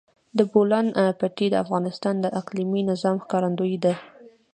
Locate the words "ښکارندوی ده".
3.23-3.93